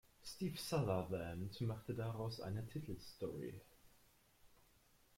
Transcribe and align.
Steve 0.23 0.57
Sutherland 0.57 1.61
machte 1.61 1.93
daraus 1.93 2.41
eine 2.41 2.67
Titelstory. 2.67 3.61